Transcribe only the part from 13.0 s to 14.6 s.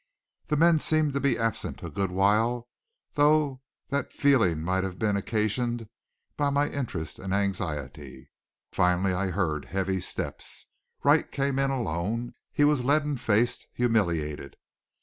faced, humiliated.